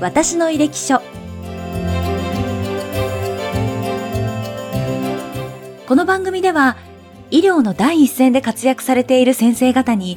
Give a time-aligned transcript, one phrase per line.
[0.00, 1.02] 私の履歴書。
[5.86, 6.78] この番組では
[7.30, 10.16] 医療の第一線で活躍されている先生方に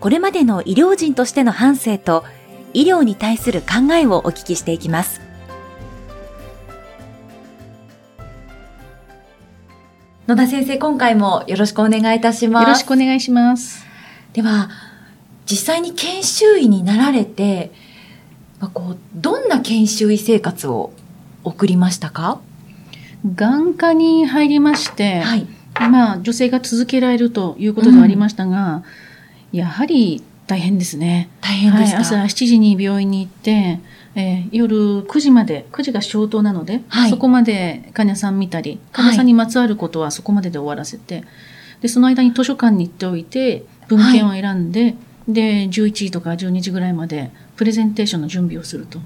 [0.00, 2.24] これまでの医療人としての反省と
[2.72, 5.20] 医療に対する考えをお聞きしていきます。
[10.26, 12.62] 野田先生今回もよろしくお願いいたします。
[12.64, 13.86] よろしくお願いします。
[14.32, 14.68] では
[15.48, 17.70] 実際に研修医になられて
[18.66, 20.92] まあ、こうどんな研修医生活を
[21.44, 22.40] 送りましたか？
[23.24, 25.46] 眼科に入りまして、はい、
[25.88, 28.82] まあ女性が続けられるということではありましたが、
[29.52, 31.30] うん、やはり大変ですね。
[31.40, 33.78] 大変でした、はい、朝7時に病院に行って、
[34.16, 41.22] えー、夜9時まで、9時が消灯なので、はい、そこまで患者さん見たり、患者さんにまつわることはそこまでで終わらせて、
[41.82, 44.96] で、その間に図書館に行っておいて、文献を選んで、
[45.28, 49.00] で、11時とか12時ぐらいまでプレゼンテーションの準備をすると。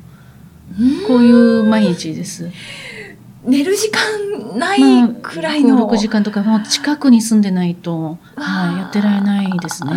[1.06, 2.51] こういう毎日です。
[3.45, 4.81] 寝る時間ない
[5.23, 9.92] くらいの、まあ、6時間とかもう近くに住んでないと、はい、やってられないですね。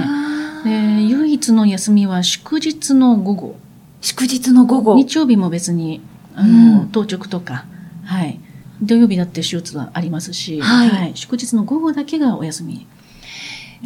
[0.63, 3.55] で唯一の休みは祝日の午後。
[4.01, 4.95] 祝日の午後。
[4.95, 6.01] 日曜日も別に
[6.35, 7.65] あの、うん、当直とか、
[8.05, 8.39] はい、
[8.81, 12.87] 土曜日だって手術はありますし、はい、はい、祝日の午後だけがお休み。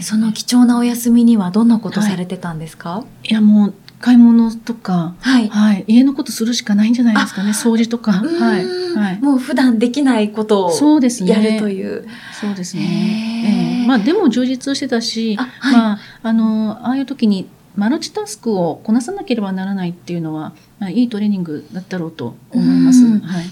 [0.02, 8.12] その貴重なお休みにはどんなことされてたんですか、はい、いやもう買い物とか、はい、はい、家のことするしかないんじゃないですかね、掃除とか。
[8.12, 8.66] はい。
[8.96, 9.22] はい。
[9.22, 11.32] もう普段できないことをそうですね。
[11.32, 12.08] やるという。
[12.40, 13.82] そうですね。
[13.82, 23.04] えー、まあでも充実してたし、あはい、まあ、あの、ああいう時にマルチタスクをこなさなければならないっていうのは、まあ、いいトレーニングだったろうと思います。
[23.06, 23.46] はい、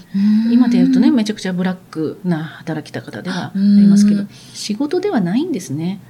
[0.52, 6.00] 今で言うとね、めちゃくちゃブラックな働き方ではありますけど、仕事ではないんですね。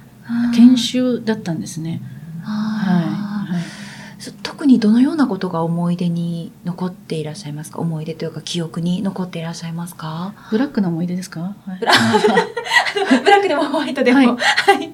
[0.55, 2.01] 研修だったんですね。
[4.19, 4.33] はい。
[4.43, 7.79] 特にどのようなことが思い出に残っていらっしゃいますか？
[7.79, 10.33] 思い出というか記憶に残っていらっしゃいますか？
[10.51, 13.47] ブラックな思い出ですか、はい、ブラック。
[13.47, 14.17] でもホワイトでも。
[14.17, 14.27] はい。
[14.27, 14.91] はい、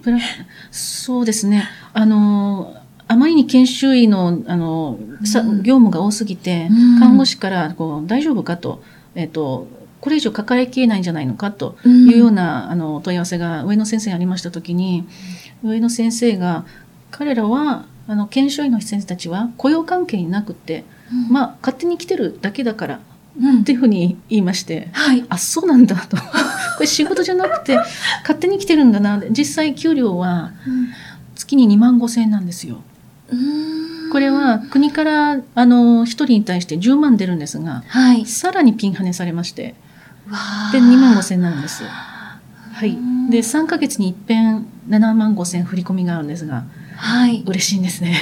[0.71, 1.67] そうですね。
[1.93, 2.75] あの、
[3.07, 6.69] あまりに研修医の、あの、さ業務が多すぎて、
[6.99, 8.83] 看護師からこう大丈夫かと、
[9.15, 9.67] えっ、と、
[10.01, 15.05] これ以上抱えきれないんじゃないのかというような、あの問い合わせが上野先生にありましたときに、
[15.63, 16.65] 上野先生が、
[17.09, 22.99] 彼らはあの研修医の先生たちは雇用関係になくて、うん、まあ勝手に来てるだけだから、
[23.39, 26.17] うん、っていうふうに言いまして、はい、あそうなんだと。
[26.75, 27.77] これ仕事じゃなくて
[28.21, 29.21] 勝手に来てるんだな。
[29.29, 30.51] 実際給料は
[31.35, 32.81] 月に2万5千円なんですよ。
[34.11, 39.75] これは国からあの1人に対して10万出るんですが、はい、さらにピンハネされまして
[40.71, 41.83] で2万5千円なんです。
[41.83, 42.97] はい、
[43.29, 46.65] で3か月に一遍7万5千振り込みがあるんですが、
[46.95, 48.19] はい、嬉しいんです ね。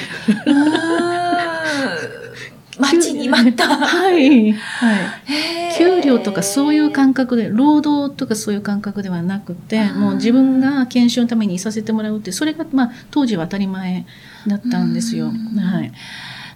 [2.80, 3.68] 待ちに待った。
[3.68, 4.52] はい。
[4.54, 5.78] はい。
[5.78, 14.06] 給料とかそういう感覚で、労働とかそういう感覚ではなくて、もう自分が研修のためにいさせてもらうって、それがまあ当時は当たり前
[14.48, 15.28] だったんですよ。
[15.28, 15.92] はい。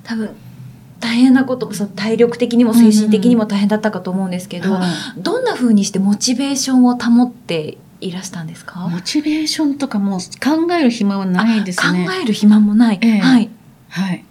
[0.03, 0.29] 多分
[0.99, 8.87] 大変なことそ体力的にも精神的にも大変だったかと思うんですけど、はい、どんなふうにしてモチベーションを保っていらしたんですか？
[8.87, 12.05] モチベーションとかも考える暇はないですね。
[12.05, 12.99] 考える暇もない。
[13.01, 13.49] えー、はい。
[13.89, 14.23] はい。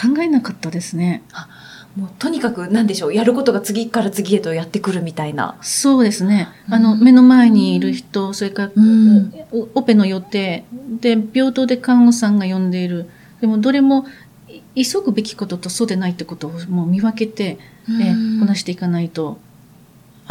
[0.00, 1.22] 考えなかったですね。
[1.32, 1.48] あ
[1.96, 5.56] もうとにかく何でしょうやることが次から次へとやってくるみたいな。
[5.62, 6.48] そうですね。
[6.68, 9.32] あの、目の前にいる人それから、うん、
[9.74, 10.64] オペの予定。
[11.00, 13.08] で病棟で看護師さんが呼んでいる。
[13.40, 14.04] でもどれも
[14.74, 19.38] 急ぐべきこととそうでないってことをもう見分けて、えー、こなしていかないと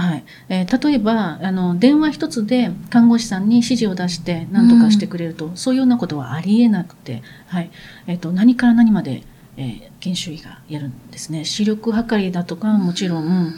[0.06, 0.24] はい。
[0.50, 7.72] えー、例えばあの電話一つで看護師さんに指示を出して何とかしてくれると、うん、そういうようなことはありえなくて、はい。
[8.08, 9.24] えーと、何から何まで、
[9.58, 11.44] えー、研修医がやるんですね。
[11.44, 13.54] 視力測りだとかもちろん、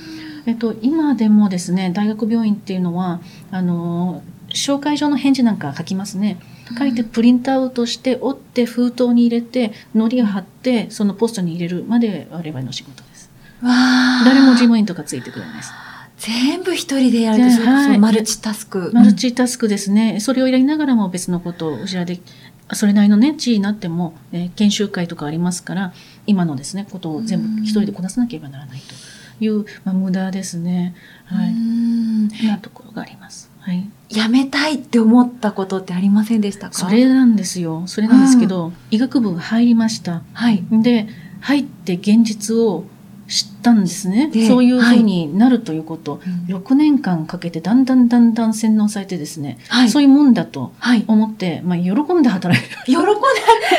[0.46, 3.19] えーと、今でもですね大学病院っていうのは
[3.52, 6.40] あの紹介状の返事なんか書きますね。
[6.78, 13.29] 書いてプリントアウトして折って封筒に入れて糊を貼ってそのポストに入れるまで我々の仕事です。
[13.61, 15.72] 誰も事務員とかついてくれないです。
[16.17, 18.91] 全部一人でやると、そはい、マルチタスク。
[18.93, 20.19] マルチタスクですね。
[20.19, 22.19] それをやりながらも別のことを後ろで、
[22.73, 25.93] それなりのね、地位になっても、えー、研修会とかありますから、
[26.25, 30.96] 今のですね、ことを全部一人でこなさなければならないという、まあ、無駄ですね。
[31.25, 31.53] はい。
[32.47, 33.52] なところがあります。
[33.59, 33.87] はい。
[34.09, 36.73] やめたいって思ったことってありませんでしたか？
[36.73, 37.84] それなんですよ。
[37.85, 40.23] それなんですけど、医学部入りました。
[40.34, 40.63] はい。
[40.72, 41.08] で、
[41.41, 42.85] 入って現実を
[43.28, 44.32] 知ったんですね。
[44.47, 50.72] そういうふうになるということ、はい、6年間かけてだんだんだんだん洗脳されてですね、はい、そういうもんだと
[51.08, 53.06] 思って、まあ、喜んで働いて 喜んで、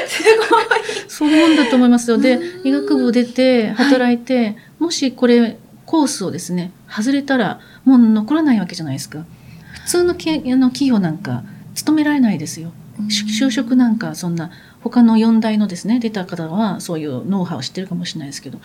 [0.06, 0.64] すごい。
[1.08, 2.18] そういうもんだと思いますよ。
[2.18, 5.56] で、医学部出て、働いて、はい、もしこれ、
[5.86, 9.24] コースをですね、外れたら、もう残らないわけじゃないですか。
[9.72, 11.42] 普通のけあの企業なんか、
[11.74, 12.72] 勤められないですよ。
[13.08, 14.50] 就職なんか、そんな、
[14.82, 18.60] 他の4大のですね、出た方は、そういうノウハウを知ってるかもしれないですけど、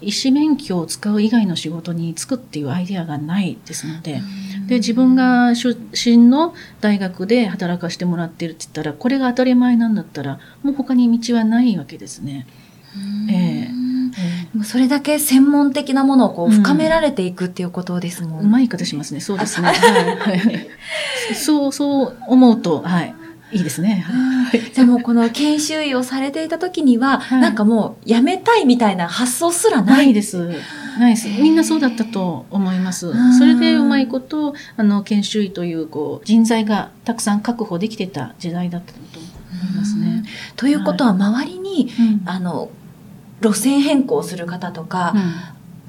[0.00, 4.20] 医師免許を使う以外の仕事に就くっていうアイデアがないですので、
[4.66, 12.46] で、自分が出身の大学で働かせてもらってるって言ったら、これが当たり前なんだったら、もう他に道はないわけですね。
[13.30, 19.20] えー、それだけ専門的なものをこう深められていくっていうことですもん、うん、うまい言い方しますね。
[19.20, 19.68] そうですね。
[19.68, 19.72] は
[20.32, 20.68] い、
[21.34, 23.14] そう、そう思うと、はい。
[23.52, 24.04] いいですね。
[24.72, 30.12] じゃあもうこの研修医をされていた時には、はい、なんかもう辞めたいみたいな発想すらない？
[30.12, 30.48] です。
[30.98, 31.28] ないです。
[31.28, 33.12] みんなそうだったと思います。
[33.38, 40.24] それでうまいこと、あの、研修医という、こう、人材がたくさん確保できてた時代だったと思いますね。
[40.56, 42.70] ということは、周りに、はい、あの、
[43.40, 45.14] 路線変更する方とか、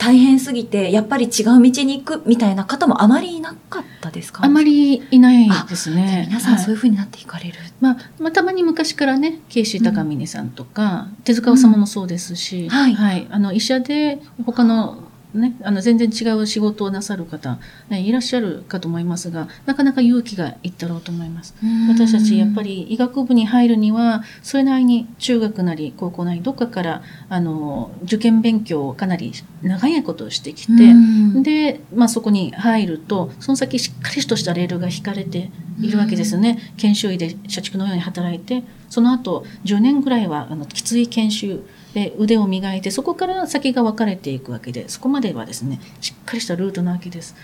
[0.03, 4.43] 大変すぎて、やっぱり違う道に行くみたいな方もあまりいなかったですか？
[4.43, 6.25] あまりいないですね。
[6.27, 7.59] 皆さんそういうふうになっていかれる。
[7.59, 13.27] はい、まあ、まあ、たまに昔からね、慶州高峰さんとか、うん、手塚治虫もそうですし、うん、はい、はい。
[13.29, 15.03] あの、医者で他の
[15.33, 21.55] ね、あの全然違う仕事をなさる方、ね、いらっしゃるかと思いますが、なかなか勇気がいったろうと思います。
[21.89, 29.31] 私たちやっぱり医学部に入るには、それなりに中学なり高校なりどっかからあの受験勉強をかなり
[29.61, 30.93] 長いことをしてきて、
[31.41, 35.49] で、まあ、そこに入ると、その先しっかりとしたレールが引かれて
[35.79, 36.73] いるわけですね。
[36.77, 41.61] 研修医で社畜のように働いて、その後10年ぐらいはあのきつい研修、
[41.93, 47.35] で腕を磨いてそこから先が分かれていくわけでそこまではですねしっかりしたルートなわけです。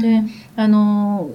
[0.00, 0.22] で
[0.56, 1.30] あの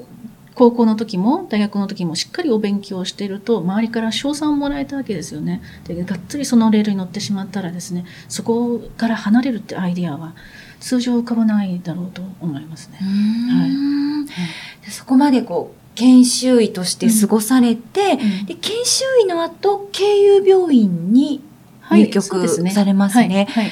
[0.55, 5.61] 高校の時も大学の時もしっかりお勉強していると周りから賞賛をもらえたわけですよね。
[5.85, 10.35] でがっつりそのレールに乗ってしまったらですねそこから離れるってアイディアは
[10.81, 12.97] 通常浮かばないだろうと思いますね。
[12.99, 13.67] は
[14.87, 21.41] い、そこまでこう研修医として過ごされて、うん、で研修医の後経由病院に
[21.89, 23.47] 入局されますね。
[23.49, 23.71] はい、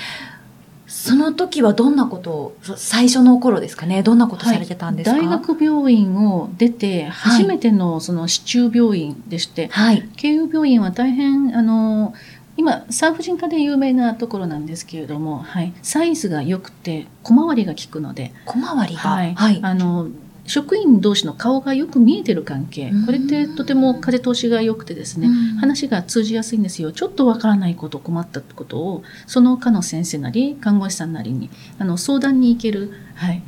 [0.88, 12.14] その時はどんなことを、最初の頃ですかね、どんなことされてたんですか、大学病院を出て、初めてのその市中病院でして、はい、慶友病院は大変、あの、
[12.58, 20.08] 今、産婦人科で有名なところなんですけれども、はい、サイズが良くて、小回りが効くので、小回りが、はい、はい、あの、
[20.48, 25.28] 職員同士の顔がよく見えてる関係、これってとても風通しが良くてですね、
[25.60, 26.92] 話が通じやすいんですよ。
[26.92, 33.44] ちょっとわからないこと、困ったことを、その科の先生なり、看護師さんなりに、あの、相談に行ける、はい。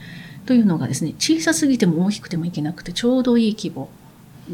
[0.46, 3.90] というのがですね、小さすぎても大きくてもいけなくて、ちょうどいい規模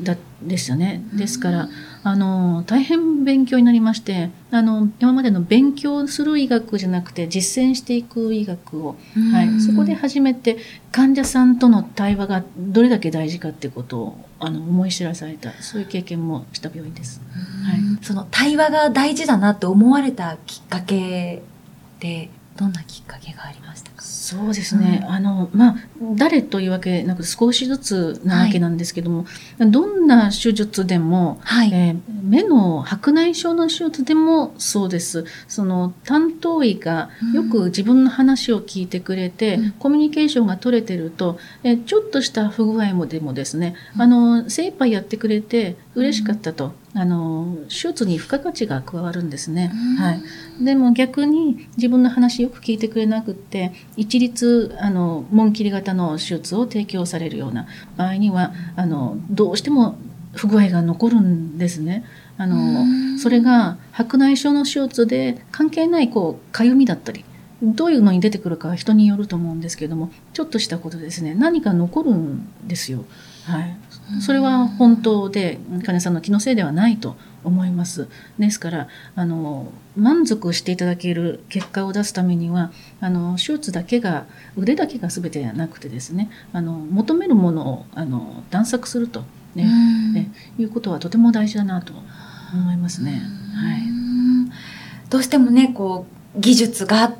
[0.03, 1.03] だでしたね。
[1.13, 1.69] ですから、
[2.03, 8.97] あの、大変勉強になりまして、あの、今までの勉強する医学じゃなくて実践していく医学を、
[9.31, 10.57] はい、そこで初めて
[10.91, 17.21] 患者さんとの対話がどれだけ大事かってことをあの思い知らされた、そういう経験もした病院です。
[17.63, 21.41] はい、その対話が大事だなって思われたきっかけ
[21.99, 23.94] で、どんなきっかけがありましたか？
[24.05, 25.75] そうですね、うん、あのまあ
[26.15, 29.25] 誰というわけなく少しずつなわけなんですけども、
[29.59, 35.25] はい、どんな手術でも、はい、えー、目の白内障の手術でもそうです。
[35.47, 46.73] その担当医がよく自分の話を聞いてくれて、うん、コミュニケーションが取れてると、えー、ちょっとした不具合もでもですね、うん、あの精一杯やってくれて嬉しかったと。
[46.97, 49.69] あの手術に付加価値が加わるんですね、
[49.99, 59.97] はい、でも逆に自分の話よく聞いてくれなくって一律あの紋切り型の手術を提供されるような場合にはあのどうしても
[60.33, 62.03] 不具合が残るんですね。
[62.37, 67.23] あのそれが白内障の手術で関係ないこうかゆみだったり
[67.73, 73.05] どういうのに出てくるかは人によると思うんですけどもちょっとしたことですね何か残るんですよ。
[73.45, 73.77] はい、
[74.21, 78.07] それは本当で患者さんの気のせいではないと思います。
[78.39, 84.25] ですからあの満足していただける結果を出すためにはあの手術だけが
[84.57, 89.63] 腕だけが全てではなくてですねあの求めるものをあの探索するとね、
[90.13, 91.93] ねいうことはとても大事だなと
[92.53, 93.21] 思いますね。
[93.53, 93.81] はい、
[95.09, 96.05] どうしてもねこ
[96.35, 97.15] う技術が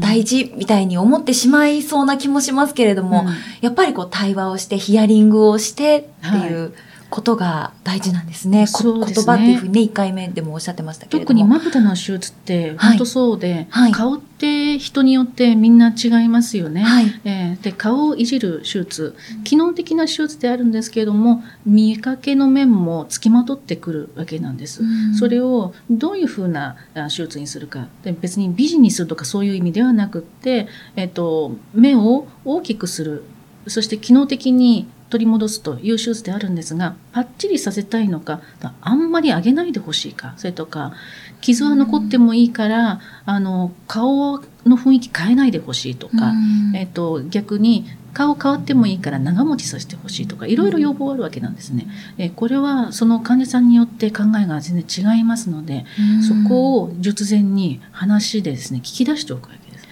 [0.00, 3.28] 大事みたいに思ってしまいそうな気もしますけれども、うん、
[3.62, 6.74] やっぱりこう対話をしてヒアリングをしてっていう
[7.08, 8.64] ことが大事なんですね。
[8.64, 11.26] はい、言葉っていうふうにね、1回目でもおっしゃってましたけれども。
[11.28, 16.82] 特にまぶたの手術って本当そうで、はい、顔ってって人によってみんな違いますよね。
[16.82, 17.20] はい。
[17.24, 24.82] えーで顔をいじる手術機能的な手術であるんですけれども見かけの面もつきまとってくるわけなんです。
[25.18, 33.24] それをどういうふうなあ手術にするかで別に美人にするとかそういう意味ではなくって、えっと目を大きくする
[33.66, 38.40] そして機能的に取り戻すという手術であるんですがパッチリさせたいのか
[38.80, 40.92] あんまり上げないでほしいかそれとか
[41.40, 51.86] 傷は残ってもいいからあの顔の雰囲気変えないでほしいとか、うんえっと逆に顔変わってもいいから長持ちさせてほしいとかいろいろ要望あるわけなんですね。
[52.16, 55.84] えこれはその患者さんによって考えが全然違いますので、
[56.26, 59.88] そこを術前に話でですね聞き出しておくわけです。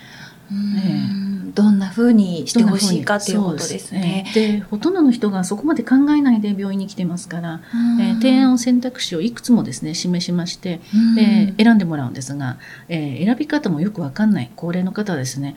[0.50, 1.21] うん
[1.54, 4.24] どんな風にしてほしいかっていうことですね。
[4.26, 7.60] ですでほとんどの人がそこまで考えないで病院に来てますから、
[8.00, 10.80] えー提案選択肢をいくつもですね示しまして、
[11.16, 15.56] で選んでもらうんですが、えー選び方もよくわかんない高齢の方はですね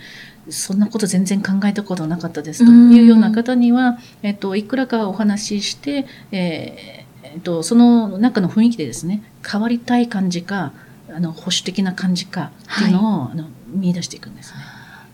[0.49, 10.73] そんなこと全然考えたことなかったですというような方には、えっといくらかお話しして、えーえっとその中の雰囲気でですね変わりたい感じか
[11.09, 14.59] あの保守的な感じかっていうのを、あの見出していくんですね。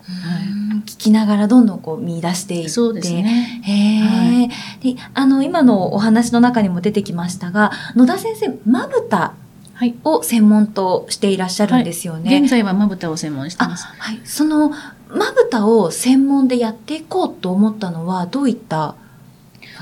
[0.08, 2.68] うん聞きながらどんどんこう見出していって。
[2.68, 3.62] そうですね。
[3.62, 4.48] へえ、
[4.94, 9.34] で、あの、今のお話の中にも出てきましたが、野田先生、まぶた
[9.74, 9.94] はい。
[10.04, 12.38] を専門としていらっしゃるんですよね。
[12.40, 13.86] 現在はまぶたを専門にしてあ、ます。
[13.86, 14.20] はい。
[14.24, 14.70] その、
[15.08, 18.94] まぶたを専門でやっていこうと思ったのは、どういった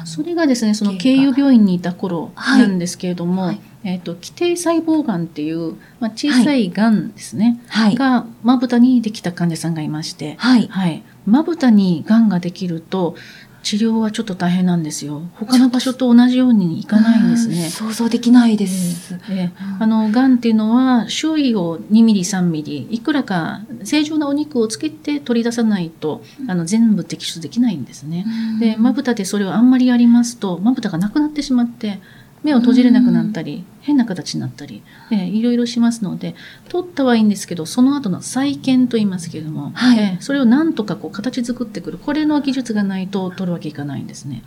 [0.04, 7.94] それがですね、その経過経由病院にいた頃はいなんですけれども、はいえっ、と、基底細胞がんっていう、まあ、小さいがんですね、はい。
[7.94, 10.68] が、まぶたにできた患者さんがいまして、はい。
[10.68, 11.02] はい。
[11.26, 13.16] まぶたにがんができると、
[13.62, 15.22] 治療はちょっと大変なんですよ。
[15.34, 17.68] 他の場所と同じようにいかないんですうんね。
[17.68, 19.18] 想像できないです。
[19.30, 28.25] ええあの、がんっていうのは、周囲を2ミリ、3ミリ、いくらか正常なお肉をつけて取り出さないと、あの、全部摘出できないんですね。
[28.60, 32.00] で、まぶたでそれをあんまりやりますと、まぶたがなくなってしまって、
[32.42, 36.35] 目を閉じれなくなったり、変な形になったり、えーいろいろしますので、
[36.68, 39.99] 取ったはいいんですけど、その後の再建と言いますけれども、はい。
[39.99, 44.42] えーそれをなんとかこう形作ってくる、これの技術がないと取るわけいかないんですね。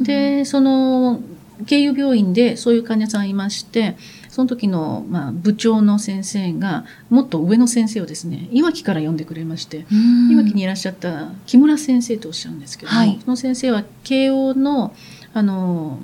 [0.00, 1.20] で、その、
[1.66, 3.96] 経由病院でそういう患者さんいまして、
[4.28, 13.18] その時の、まあ、部長の先生が、もっと上の先生をですね、いわきから呼んでくれまして、うん、いわきにいらっしゃった木村先生とおっしゃるんですけども、はい。
[13.22, 14.94] その先生は慶応の
[15.34, 15.98] あの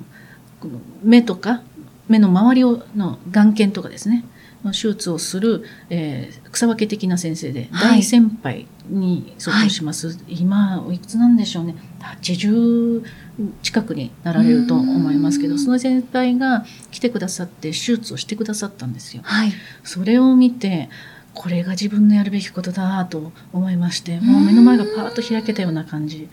[1.03, 1.61] 目とか
[2.07, 4.25] 目の周りをの眼検とかですね
[4.63, 7.99] の手術をする、えー草分け的な先生で、はい。
[7.99, 11.75] 大先輩に相当します、今おいくつなんでしょうね。
[12.21, 13.03] 80
[13.61, 15.51] 近くになられると思いますけうん。
[15.53, 19.21] どその先輩が来てくださって手術をしてくださったんですよ。
[19.23, 19.51] はい。
[19.83, 20.89] それを見て
[21.33, 26.27] これが自分のやるべきことだと思いましてもう目の前がパーッと開けたような感じ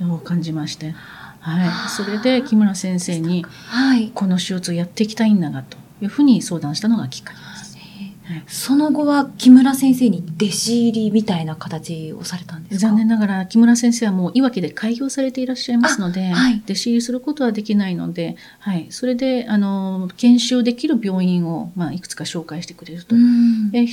[0.00, 0.94] を感じまして、
[1.42, 4.12] はい、それで木村先生にはい。
[4.14, 7.51] この手術をやっていきたいんだがというふうに相談したのがきっかけです。
[8.24, 8.44] はい。
[8.46, 12.88] その後は木村先生に弟子入りみたいな形をされたんですか？
[12.88, 16.62] 残念ながら木村先生はもういわきで開業されていらっしゃいますので、あはい。
[16.64, 23.16] 弟子入りすることはできないので、はい、それであの研修できる病院を、まあ、いくつか紹介してくれると。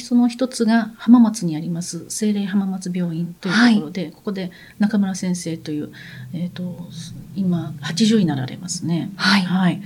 [0.03, 5.91] その一つが浜松にあります精霊浜松病院というところで、ここで中村先生という、
[6.33, 6.87] えー、と
[7.35, 9.11] 今80になられますね。
[9.15, 9.41] はい。
[9.41, 9.81] はい。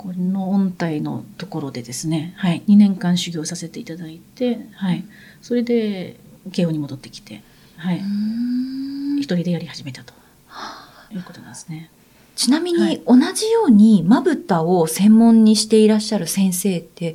[0.00, 5.04] この音体のところでですね、はい、2年間修行させていただいて、はい、
[5.42, 6.16] それで
[6.52, 7.42] 慶応に戻ってきて、
[7.76, 10.14] はい、うん一人でやり始めたと
[11.12, 11.90] いうことなんですね。
[12.34, 17.14] ちなみはいに同じようにまぶたを専門にしていらっしゃる先生って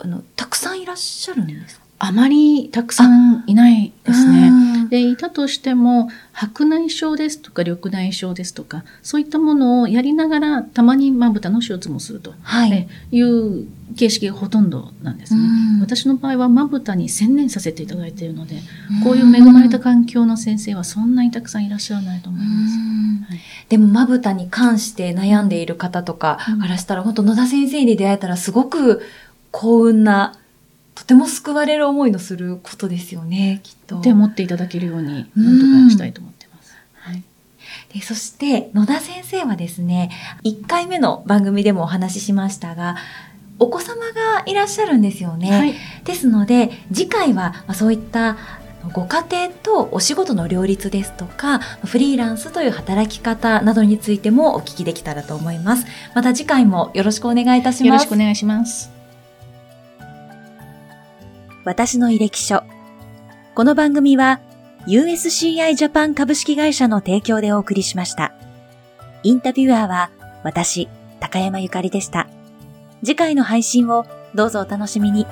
[0.00, 1.84] あのたくさんいらっしゃるんですか？
[2.00, 4.50] あまりたくさんいないですね。
[4.88, 12.88] うんでいたとしても白内障ですとか緑内障ですとかそういったものをやりながらたまにまぶたの手術もするとはい。
[13.20, 13.66] う
[13.96, 15.40] 形式がほとんどなんですね。
[15.40, 18.56] うん私の場合はまぶたに専念させていただいているので
[19.04, 22.74] こういう恵まれた環境の先生はそんなにたくさんいらっしゃらないと思います。
[22.74, 29.02] うんはいでもまぶたに関して悩んでいる方とかうんからしたら、本当野田先生に出会えたらすごく
[29.50, 30.38] 幸運な
[30.98, 34.00] とても救われる思いのすることですよねきっと。
[34.00, 36.74] で持っていただけるようにうんなんとかしたいと思ってます。
[36.94, 37.22] はい
[37.94, 40.10] でそして野田先生はですね
[40.42, 42.96] 1回目の番組でもお話ししましたが
[43.60, 45.50] お子様がいらっしゃるんですよね。
[45.52, 45.74] はい
[46.04, 48.36] ですので次回はまあそういった
[48.92, 55.86] ご家庭とお仕事の両立ですとかフリーランスという働き方などについてもお聞きできたらと思います。
[56.16, 58.16] また次回もよろしくお願いいたしますよろしくお。
[58.16, 58.97] 願いします。
[61.68, 62.62] 私の履歴書。
[63.54, 64.40] この番組は
[64.86, 68.32] USCI ジャパン株式会社の提供でお送りしました。
[69.22, 70.10] インタビュアーは
[70.44, 70.88] 私、
[71.20, 72.26] 高山ゆかりでした。
[73.04, 75.26] 次回の配信をどうぞお楽しみに。